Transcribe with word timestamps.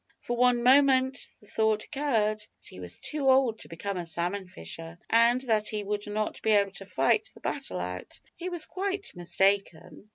For 0.19 0.35
one 0.35 0.63
moment 0.63 1.19
the 1.41 1.45
thought 1.45 1.83
occurred 1.83 2.39
that 2.39 2.67
he 2.67 2.79
was 2.79 2.97
too 2.97 3.29
old 3.29 3.59
to 3.59 3.67
become 3.67 3.97
a 3.97 4.05
salmon 4.07 4.47
fisher, 4.47 4.97
and 5.07 5.39
that 5.41 5.69
he 5.69 5.83
would 5.83 6.07
not 6.07 6.41
be 6.41 6.49
able 6.53 6.71
to 6.71 6.85
fight 6.87 7.29
the 7.35 7.39
battle 7.39 7.79
out. 7.79 8.19
He 8.35 8.49
was 8.49 8.65
quite 8.65 9.15
mistaken. 9.15 10.09